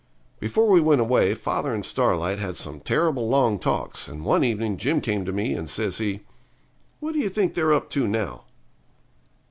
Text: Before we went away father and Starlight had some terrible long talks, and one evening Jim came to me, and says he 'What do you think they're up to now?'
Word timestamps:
Before 0.39 0.67
we 0.67 0.81
went 0.81 0.99
away 0.99 1.35
father 1.35 1.75
and 1.75 1.85
Starlight 1.85 2.39
had 2.39 2.55
some 2.55 2.79
terrible 2.79 3.29
long 3.29 3.59
talks, 3.59 4.07
and 4.07 4.25
one 4.25 4.43
evening 4.43 4.77
Jim 4.77 4.99
came 4.99 5.25
to 5.25 5.31
me, 5.31 5.53
and 5.53 5.69
says 5.69 5.99
he 5.99 6.21
'What 6.99 7.13
do 7.13 7.19
you 7.19 7.29
think 7.29 7.53
they're 7.53 7.71
up 7.71 7.87
to 7.91 8.07
now?' 8.07 8.45